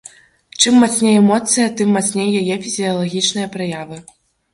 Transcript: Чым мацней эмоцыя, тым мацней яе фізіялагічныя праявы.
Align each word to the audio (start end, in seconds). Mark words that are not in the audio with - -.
Чым 0.61 0.77
мацней 0.83 1.17
эмоцыя, 1.21 1.67
тым 1.81 1.91
мацней 1.97 2.29
яе 2.39 2.55
фізіялагічныя 2.63 3.51
праявы. 3.57 4.01